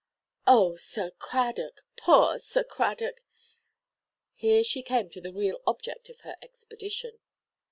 [0.47, 3.21] "Oh, Sir Cradock; poor Sir Cradock!"
[4.33, 7.19] Here she came to the real object of her expedition.